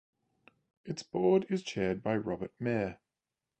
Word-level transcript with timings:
Its 0.83 1.03
board 1.03 1.45
is 1.51 1.61
chaired 1.61 2.01
by 2.01 2.17
Robert 2.17 2.51
Mair. 2.59 2.99